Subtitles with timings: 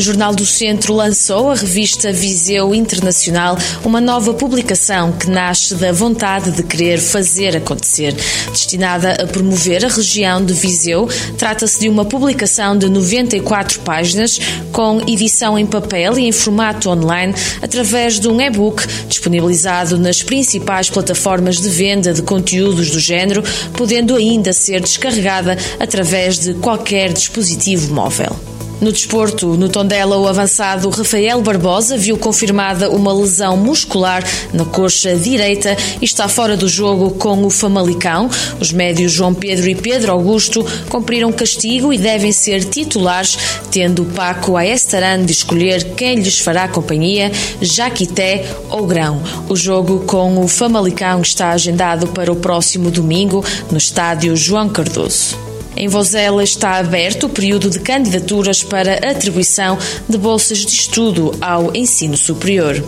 [0.00, 5.92] O Jornal do Centro lançou a revista Viseu Internacional, uma nova publicação que nasce da
[5.92, 8.16] vontade de querer fazer acontecer.
[8.50, 14.40] Destinada a promover a região de Viseu, trata-se de uma publicação de 94 páginas,
[14.72, 20.88] com edição em papel e em formato online, através de um e-book disponibilizado nas principais
[20.88, 23.42] plataformas de venda de conteúdos do género,
[23.74, 28.49] podendo ainda ser descarregada através de qualquer dispositivo móvel.
[28.80, 35.14] No desporto, no Tondela, o avançado Rafael Barbosa viu confirmada uma lesão muscular na coxa
[35.14, 38.30] direita e está fora do jogo com o Famalicão.
[38.58, 43.36] Os médios João Pedro e Pedro Augusto cumpriram castigo e devem ser titulares,
[43.70, 49.22] tendo Paco Aestaran de escolher quem lhes fará companhia, Jaquité ou Grão.
[49.46, 55.49] O jogo com o Famalicão está agendado para o próximo domingo no estádio João Cardoso.
[55.76, 61.74] Em Vozela está aberto o período de candidaturas para atribuição de bolsas de estudo ao
[61.74, 62.82] ensino superior.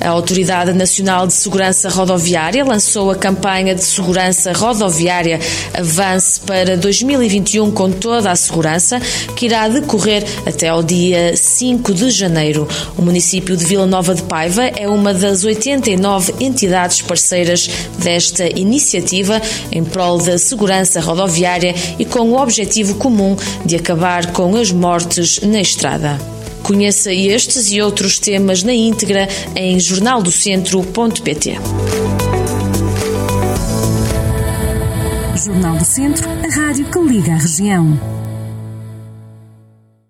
[0.00, 5.38] A Autoridade Nacional de Segurança Rodoviária lançou a campanha de segurança rodoviária
[5.74, 8.98] Avance para 2021 com toda a segurança,
[9.36, 12.66] que irá decorrer até ao dia 5 de janeiro.
[12.96, 19.40] O município de Vila Nova de Paiva é uma das 89 entidades parceiras desta iniciativa
[19.70, 25.40] em prol da segurança rodoviária e com o objetivo comum de acabar com as mortes
[25.42, 26.39] na estrada.
[26.70, 31.58] Conheça estes e outros temas na íntegra em jornaldocentro.pt.
[35.44, 38.19] Jornal do Centro, a rádio que liga a região.